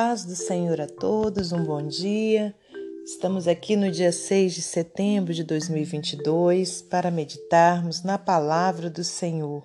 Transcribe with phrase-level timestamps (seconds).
[0.00, 2.54] paz do Senhor a todos, um bom dia.
[3.04, 9.64] Estamos aqui no dia 6 de setembro de 2022 para meditarmos na palavra do Senhor.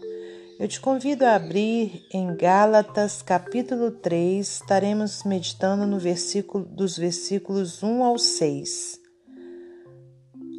[0.59, 7.83] Eu te convido a abrir em Gálatas, capítulo 3, estaremos meditando no versículo dos versículos
[7.83, 8.99] 1 ao 6.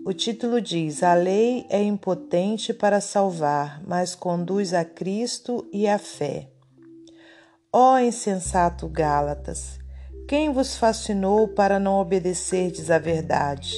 [0.06, 5.98] O título diz: A lei é impotente para salvar, mas conduz a Cristo e à
[5.98, 6.53] fé.
[7.76, 9.80] Ó insensato Gálatas,
[10.28, 13.74] quem vos fascinou para não obedecerdes à verdade?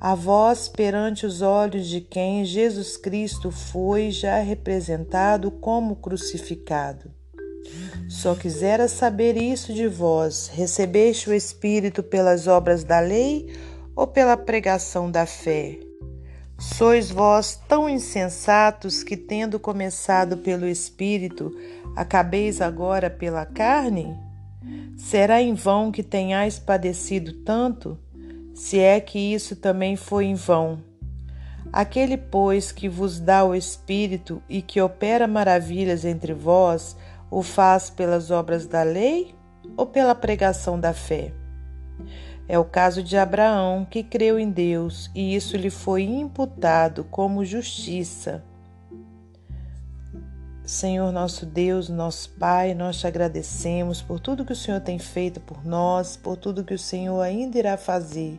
[0.00, 7.12] A vós, perante os olhos de quem Jesus Cristo foi já representado como crucificado.
[8.08, 13.56] Só quisera saber isso de vós: recebeste o Espírito pelas obras da lei
[13.94, 15.78] ou pela pregação da fé?
[16.58, 21.56] Sois vós tão insensatos que, tendo começado pelo Espírito,
[21.98, 24.16] acabeis agora pela carne?
[24.96, 27.98] Será em vão que tenhais padecido tanto?
[28.54, 30.78] Se é que isso também foi em vão.
[31.72, 36.96] Aquele, pois, que vos dá o Espírito e que opera maravilhas entre vós,
[37.28, 39.34] o faz pelas obras da lei
[39.76, 41.32] ou pela pregação da fé?
[42.48, 47.44] É o caso de Abraão, que creu em Deus e isso lhe foi imputado como
[47.44, 48.44] justiça.
[50.68, 55.40] Senhor nosso Deus, nosso Pai, nós te agradecemos por tudo que o Senhor tem feito
[55.40, 58.38] por nós, por tudo que o Senhor ainda irá fazer.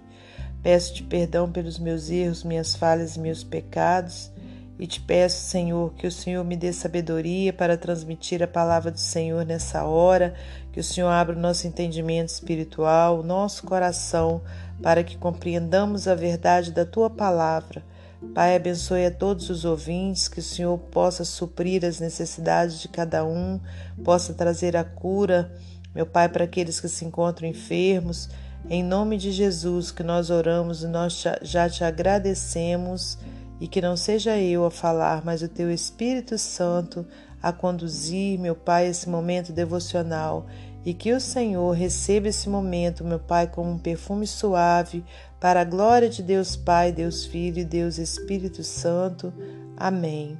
[0.61, 4.31] Peço-te perdão pelos meus erros, minhas falhas e meus pecados.
[4.77, 8.99] E te peço, Senhor, que o Senhor me dê sabedoria para transmitir a palavra do
[8.99, 10.35] Senhor nessa hora,
[10.71, 14.39] que o Senhor abra o nosso entendimento espiritual, o nosso coração,
[14.83, 17.83] para que compreendamos a verdade da tua palavra.
[18.27, 23.25] Pai, abençoe a todos os ouvintes, que o Senhor possa suprir as necessidades de cada
[23.25, 23.59] um,
[24.03, 25.51] possa trazer a cura,
[25.95, 28.29] meu Pai, para aqueles que se encontram enfermos.
[28.69, 33.17] Em nome de Jesus que nós oramos e nós já te agradecemos
[33.59, 37.07] e que não seja eu a falar, mas o teu Espírito Santo
[37.41, 40.45] a conduzir, meu Pai, esse momento devocional
[40.85, 45.03] e que o Senhor receba esse momento, meu Pai, como um perfume suave
[45.39, 49.33] para a glória de Deus Pai, Deus Filho e Deus Espírito Santo.
[49.77, 50.37] Amém.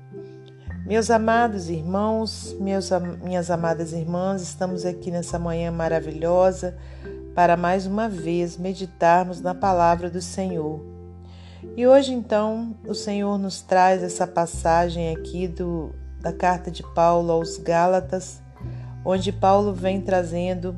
[0.86, 2.90] Meus amados irmãos, meus,
[3.24, 6.76] minhas amadas irmãs, estamos aqui nessa manhã maravilhosa
[7.36, 10.84] para mais uma vez meditarmos na palavra do Senhor.
[11.78, 17.32] E hoje, então, o Senhor nos traz essa passagem aqui do, da carta de Paulo
[17.32, 18.42] aos Gálatas,
[19.06, 20.76] onde Paulo vem trazendo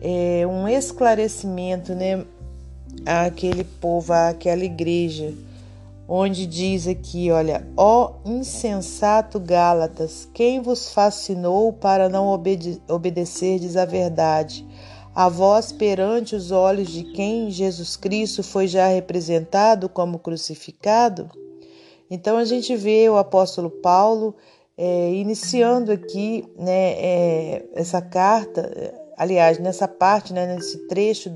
[0.00, 2.24] é, um esclarecimento né,
[3.04, 5.34] àquele povo, àquela igreja,
[6.08, 13.84] onde diz aqui: olha, ó insensato Gálatas, quem vos fascinou para não obede obedecerdes à
[13.84, 14.66] verdade?
[15.16, 21.30] a vós perante os olhos de quem Jesus Cristo foi já representado como crucificado?
[22.10, 24.36] Então a gente vê o apóstolo Paulo
[24.76, 28.70] é, iniciando aqui né, é, essa carta,
[29.16, 31.30] aliás, nessa parte, né, nesse trecho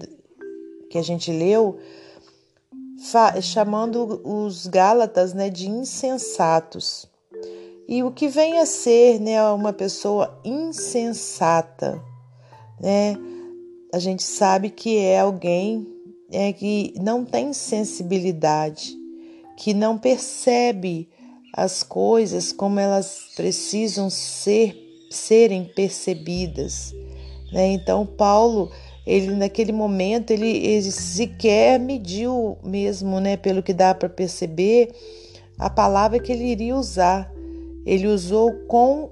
[0.91, 1.79] que a gente leu,
[3.41, 7.09] chamando os Gálatas né, de insensatos.
[7.89, 12.03] E o que vem a ser né, uma pessoa insensata,
[12.81, 13.17] né?
[13.93, 15.87] a gente sabe que é alguém
[16.31, 18.97] é, que não tem sensibilidade,
[19.57, 21.09] que não percebe
[21.53, 24.77] as coisas como elas precisam ser
[25.11, 26.95] serem percebidas.
[27.53, 27.73] Né?
[27.73, 28.71] Então Paulo
[29.07, 34.91] ele naquele momento ele, ele sequer mediu mesmo, né, pelo que dá para perceber,
[35.59, 37.31] a palavra que ele iria usar.
[37.85, 39.11] Ele usou com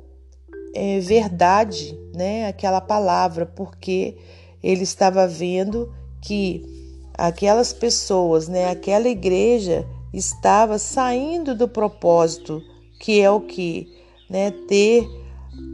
[0.75, 4.17] é, verdade, né, aquela palavra, porque
[4.63, 6.65] ele estava vendo que
[7.15, 12.63] aquelas pessoas, né, aquela igreja estava saindo do propósito,
[13.01, 13.87] que é o que,
[14.29, 15.07] né, ter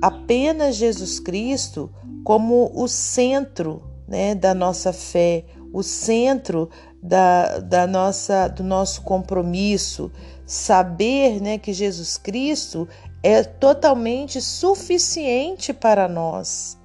[0.01, 1.91] apenas Jesus Cristo
[2.25, 6.71] como o centro, né, da nossa fé, o centro
[7.03, 10.11] da, da nossa do nosso compromisso,
[10.47, 12.89] saber, né, que Jesus Cristo
[13.23, 16.79] é totalmente suficiente para nós.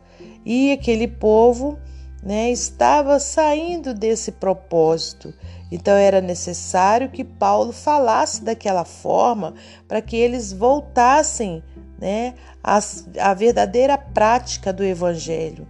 [0.46, 1.78] E aquele povo
[2.24, 5.34] né, estava saindo desse propósito.
[5.72, 9.54] Então era necessário que Paulo falasse daquela forma
[9.88, 11.64] para que eles voltassem
[12.00, 12.34] né,
[12.64, 12.80] à,
[13.20, 15.68] à verdadeira prática do Evangelho.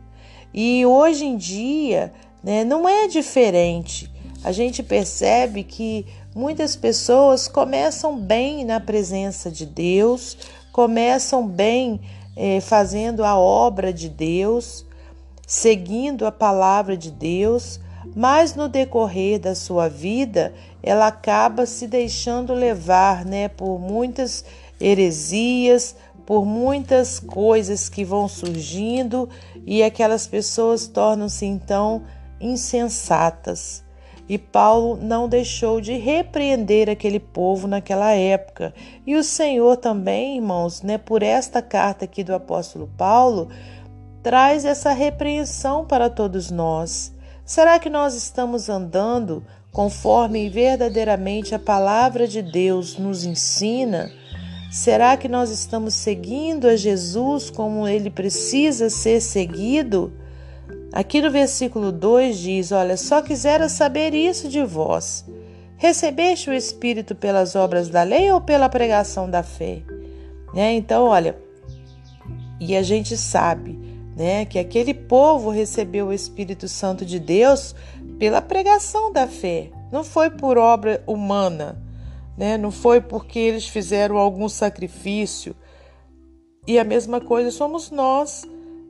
[0.54, 2.14] E hoje em dia
[2.44, 4.12] né, não é diferente.
[4.44, 10.38] A gente percebe que muitas pessoas começam bem na presença de Deus,
[10.72, 12.00] começam bem
[12.38, 14.86] eh, fazendo a obra de Deus,
[15.46, 17.80] seguindo a palavra de Deus,
[18.16, 24.46] mas no decorrer da sua vida, ela acaba se deixando levar, né, por muitas
[24.80, 25.96] heresias,
[26.26, 29.28] por muitas coisas que vão surgindo
[29.66, 32.04] e aquelas pessoas tornam-se então
[32.40, 33.84] insensatas.
[34.28, 38.74] E Paulo não deixou de repreender aquele povo naquela época.
[39.06, 43.50] E o Senhor também, irmãos, né, por esta carta aqui do apóstolo Paulo,
[44.22, 47.12] traz essa repreensão para todos nós.
[47.44, 54.12] Será que nós estamos andando conforme verdadeiramente a palavra de Deus nos ensina?
[54.70, 60.14] Será que nós estamos seguindo a Jesus como ele precisa ser seguido?
[60.94, 65.26] Aqui no versículo 2 diz: Olha, só quisera saber isso de vós.
[65.76, 69.82] Recebeste o Espírito pelas obras da lei ou pela pregação da fé?
[70.54, 70.74] Né?
[70.74, 71.36] Então, olha,
[72.60, 73.80] e a gente sabe
[74.16, 77.74] né, que aquele povo recebeu o Espírito Santo de Deus
[78.20, 81.89] pela pregação da fé, não foi por obra humana
[82.40, 82.58] né?
[82.58, 85.54] Não foi porque eles fizeram algum sacrifício.
[86.66, 88.48] E a mesma coisa somos nós.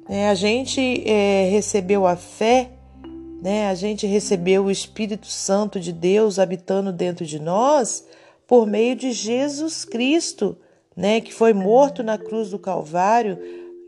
[0.07, 0.29] Né?
[0.29, 0.79] A gente
[1.09, 2.69] é, recebeu a fé,
[3.41, 3.67] né?
[3.67, 8.05] A gente recebeu o Espírito Santo de Deus habitando dentro de nós
[8.45, 10.55] por meio de Jesus Cristo,
[10.95, 11.19] né?
[11.19, 13.39] Que foi morto na cruz do Calvário,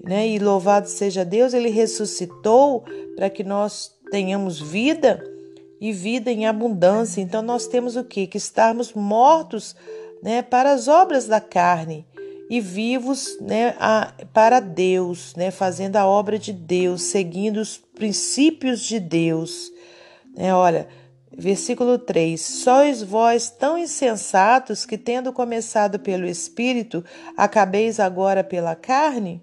[0.03, 0.27] né?
[0.27, 2.83] E louvado seja Deus, ele ressuscitou
[3.15, 5.23] para que nós tenhamos vida
[5.81, 7.19] e vida em abundância.
[7.19, 8.27] Então nós temos o que?
[8.27, 9.75] Que estarmos mortos
[10.21, 12.05] né, para as obras da carne
[12.47, 18.81] e vivos né, a, para Deus, né, fazendo a obra de Deus, seguindo os princípios
[18.81, 19.71] de Deus.
[20.37, 20.87] Né, olha,
[21.35, 27.03] versículo 3: Sois vós tão insensatos que, tendo começado pelo Espírito,
[27.35, 29.41] acabeis agora pela carne?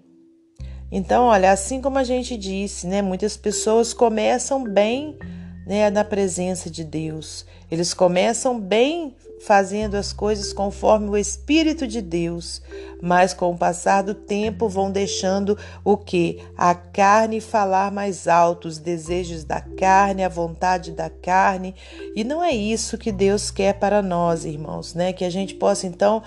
[0.91, 5.17] Então, olha, assim como a gente disse, né, muitas pessoas começam bem
[5.69, 7.45] né, na presença de Deus.
[7.69, 12.59] Eles começam bem fazendo as coisas conforme o Espírito de Deus,
[12.99, 15.55] mas com o passar do tempo vão deixando
[15.85, 16.39] o que?
[16.57, 21.75] A carne falar mais alto, os desejos da carne, a vontade da carne,
[22.15, 25.13] e não é isso que Deus quer para nós, irmãos, né?
[25.13, 26.23] Que a gente possa então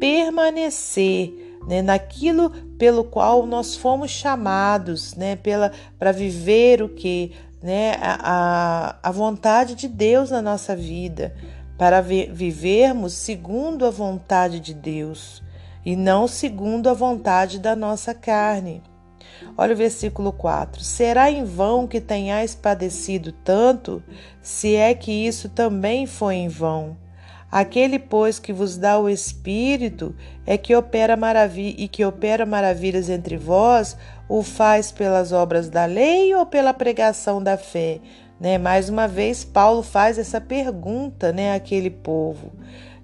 [0.00, 7.32] permanecer né, naquilo pelo qual nós fomos chamados, né, pela para viver o que
[7.62, 11.34] né, a, a vontade de Deus na nossa vida,
[11.78, 15.42] para vivermos segundo a vontade de Deus
[15.84, 18.82] e não segundo a vontade da nossa carne.
[19.56, 24.02] Olha o versículo 4: Será em vão que tenhais padecido tanto,
[24.40, 26.96] se é que isso também foi em vão?
[27.50, 30.14] Aquele, pois, que vos dá o Espírito
[30.44, 33.96] é que opera maravilha e que opera maravilhas entre vós,
[34.28, 38.00] o faz pelas obras da lei ou pela pregação da fé?
[38.40, 38.58] Né?
[38.58, 42.52] Mais uma vez, Paulo faz essa pergunta né, àquele povo.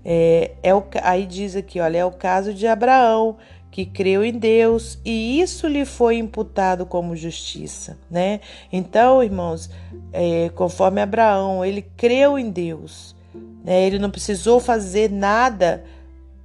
[0.04, 3.36] É, é o, aí diz aqui, olha, é o caso de Abraão,
[3.70, 8.40] que creu em Deus e isso lhe foi imputado como justiça, né?
[8.70, 9.70] Então, irmãos,
[10.12, 13.14] é, conforme Abraão, ele creu em Deus
[13.64, 13.86] né?
[13.86, 15.84] Ele não precisou fazer nada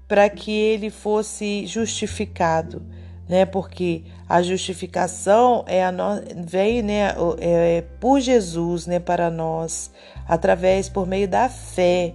[0.07, 2.81] para que ele fosse justificado,
[3.27, 3.46] né?
[3.46, 6.22] Porque a justificação é a no...
[6.36, 9.91] vem, né, é, é por Jesus, né, para nós,
[10.27, 12.13] através por meio da fé.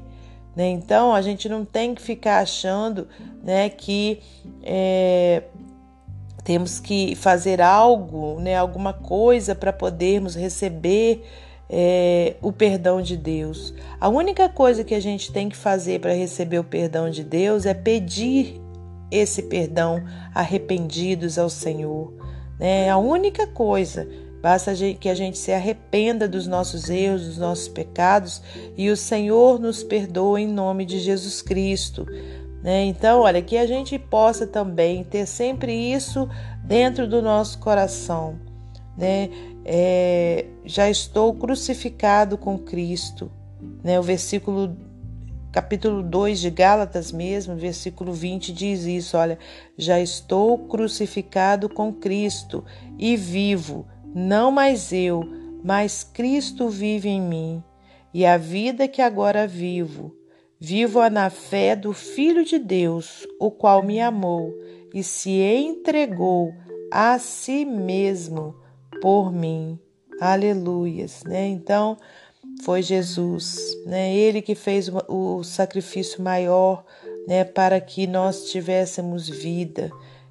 [0.54, 0.68] Né?
[0.68, 3.08] Então a gente não tem que ficar achando,
[3.42, 4.20] né, que
[4.62, 5.42] é,
[6.44, 11.24] temos que fazer algo, né, alguma coisa para podermos receber
[11.70, 13.72] é, o perdão de Deus.
[13.98, 17.64] A única coisa que a gente tem que fazer para receber o perdão de Deus
[17.64, 18.60] é pedir
[19.12, 20.02] esse perdão
[20.34, 22.12] arrependidos ao Senhor.
[22.58, 22.90] Né?
[22.90, 24.08] A única coisa.
[24.40, 28.42] Basta que a gente se arrependa dos nossos erros, dos nossos pecados
[28.76, 32.04] e o Senhor nos perdoa em nome de Jesus Cristo.
[32.60, 32.82] Né?
[32.86, 36.28] Então, olha, que a gente possa também ter sempre isso
[36.64, 38.36] dentro do nosso coração.
[38.98, 39.30] Né?
[39.64, 43.30] é, já estou crucificado com Cristo.
[43.82, 43.98] Né?
[43.98, 44.76] O versículo,
[45.52, 49.38] capítulo 2 de Gálatas mesmo, versículo 20 diz isso, olha,
[49.76, 52.64] já estou crucificado com Cristo
[52.98, 55.22] e vivo, não mais eu,
[55.62, 57.62] mas Cristo vive em mim.
[58.14, 60.16] E a vida que agora vivo,
[60.58, 64.54] vivo-a na fé do Filho de Deus, o qual me amou
[64.94, 66.54] e se entregou
[66.90, 68.54] a si mesmo
[69.02, 69.78] por mim.
[70.20, 71.46] Aleluias, né?
[71.48, 71.96] Então,
[72.62, 74.14] foi Jesus, né?
[74.14, 76.84] Ele que fez o sacrifício maior,
[77.26, 79.90] né, para que nós tivéssemos vida.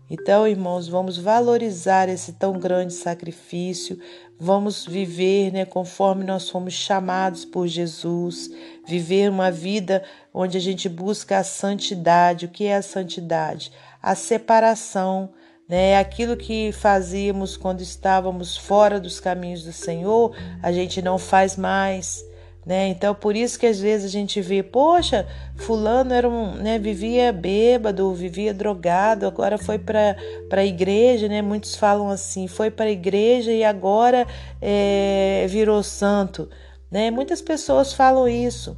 [0.09, 3.97] Então, irmãos, vamos valorizar esse tão grande sacrifício,
[4.37, 8.49] vamos viver né, conforme nós fomos chamados por Jesus,
[8.85, 12.45] viver uma vida onde a gente busca a santidade.
[12.45, 13.71] O que é a santidade?
[14.01, 15.29] A separação
[15.71, 15.97] né?
[15.97, 22.25] Aquilo que fazíamos quando estávamos fora dos caminhos do Senhor, a gente não faz mais.
[22.65, 22.89] Né?
[22.89, 25.25] Então, por isso que às vezes a gente vê, poxa,
[25.55, 30.17] fulano era um, né, vivia bêbado, vivia drogado, agora foi para
[30.51, 31.41] a igreja, né?
[31.41, 34.27] Muitos falam assim, foi para a igreja e agora
[34.61, 36.49] é, virou santo,
[36.91, 37.09] né?
[37.09, 38.77] Muitas pessoas falam isso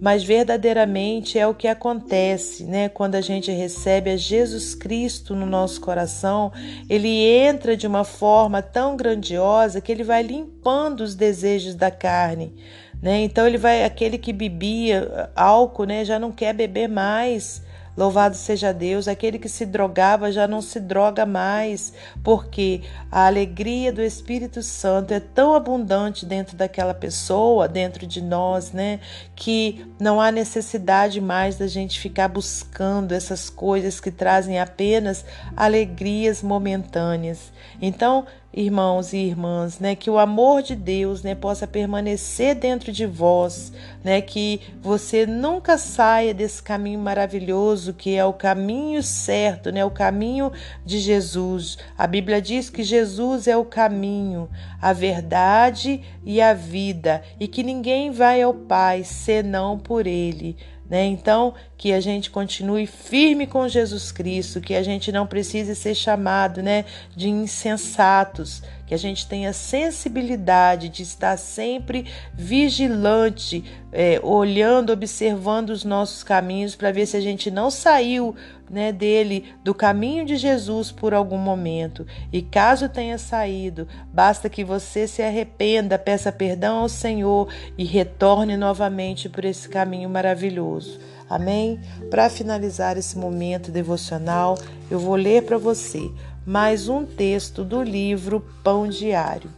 [0.00, 2.88] mas verdadeiramente é o que acontece, né?
[2.88, 6.52] Quando a gente recebe a Jesus Cristo no nosso coração,
[6.88, 12.54] ele entra de uma forma tão grandiosa que ele vai limpando os desejos da carne,
[13.02, 13.20] né?
[13.22, 17.62] Então ele vai aquele que bebia álcool, né, já não quer beber mais.
[17.96, 23.90] Louvado seja Deus, aquele que se drogava já não se droga mais, porque a alegria
[23.92, 29.00] do Espírito Santo é tão abundante dentro daquela pessoa, dentro de nós, né,
[29.34, 35.24] que não há necessidade mais da gente ficar buscando essas coisas que trazem apenas
[35.56, 37.50] alegrias momentâneas.
[37.80, 38.26] Então,
[38.56, 43.70] irmãos e irmãs, né, que o amor de Deus, né, possa permanecer dentro de vós,
[44.02, 49.90] né, que você nunca saia desse caminho maravilhoso que é o caminho certo, né, o
[49.90, 50.50] caminho
[50.86, 51.76] de Jesus.
[51.98, 54.48] A Bíblia diz que Jesus é o caminho,
[54.80, 60.56] a verdade e a vida, e que ninguém vai ao Pai senão por ele.
[60.88, 61.04] Né?
[61.06, 65.94] Então, que a gente continue firme com Jesus Cristo, que a gente não precise ser
[65.94, 74.92] chamado né, de insensatos, que a gente tenha sensibilidade de estar sempre vigilante, é, olhando,
[74.92, 78.34] observando os nossos caminhos para ver se a gente não saiu
[78.70, 82.06] né, dele, do caminho de Jesus por algum momento.
[82.32, 88.56] E caso tenha saído, basta que você se arrependa, peça perdão ao Senhor e retorne
[88.56, 90.98] novamente por esse caminho maravilhoso.
[91.28, 91.80] Amém?
[92.08, 94.56] Para finalizar esse momento devocional,
[94.88, 96.08] eu vou ler para você
[96.46, 99.50] mais um texto do livro Pão Diário.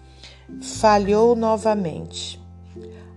[0.62, 2.40] Falhou novamente.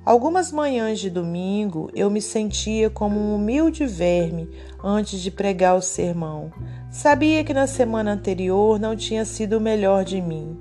[0.04, 4.50] Algumas manhãs de domingo eu me sentia como um humilde verme
[4.84, 6.52] antes de pregar o sermão.
[6.90, 10.60] Sabia que na semana anterior não tinha sido o melhor de mim.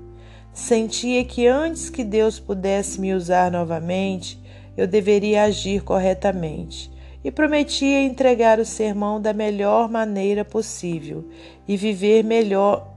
[0.53, 4.41] Sentia que antes que Deus pudesse me usar novamente,
[4.77, 6.89] eu deveria agir corretamente
[7.25, 11.27] e prometia entregar o sermão da melhor maneira possível
[11.67, 12.90] e viver melhor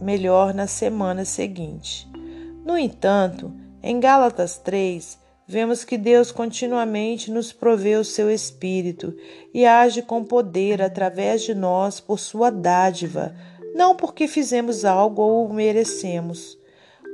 [0.00, 2.08] melhor na semana seguinte.
[2.64, 3.52] No entanto,
[3.82, 9.14] em Gálatas 3, vemos que Deus continuamente nos provê o seu Espírito
[9.52, 13.34] e age com poder através de nós por sua dádiva,
[13.74, 16.56] não porque fizemos algo ou o merecemos.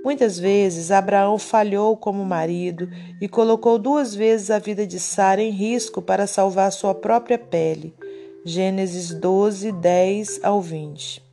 [0.04, 2.88] Muitas vezes Abraão falhou como marido
[3.20, 7.92] e colocou duas vezes a vida de Sara em risco para salvar sua própria pele.
[8.44, 11.25] Gênesis 12, 10 ao 20.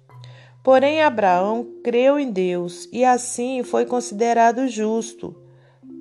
[0.64, 5.36] Porém, Abraão creu em Deus e assim foi considerado justo.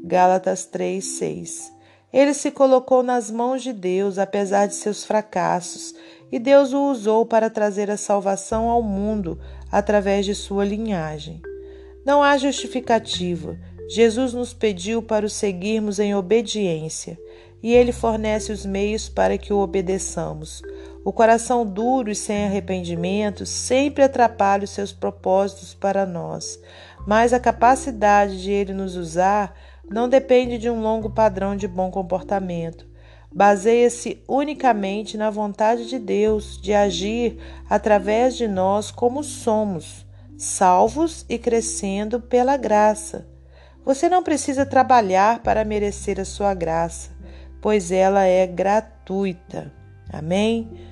[0.04, 1.72] Gálatas 3, 6.
[2.12, 5.94] Ele se colocou nas mãos de Deus, apesar de seus fracassos,
[6.30, 9.38] e Deus o usou para trazer a salvação ao mundo
[9.70, 11.40] através de sua linhagem.
[12.04, 13.58] Não há justificativa.
[13.88, 17.18] Jesus nos pediu para o seguirmos em obediência,
[17.62, 20.62] e ele fornece os meios para que o obedeçamos.
[21.04, 26.60] O coração duro e sem arrependimento sempre atrapalha os seus propósitos para nós,
[27.04, 29.52] mas a capacidade de ele nos usar
[29.90, 32.86] não depende de um longo padrão de bom comportamento.
[33.34, 40.06] Baseia-se unicamente na vontade de Deus de agir através de nós como somos,
[40.36, 43.26] salvos e crescendo pela graça.
[43.84, 47.10] Você não precisa trabalhar para merecer a sua graça,
[47.60, 49.72] pois ela é gratuita.
[50.12, 50.91] Amém?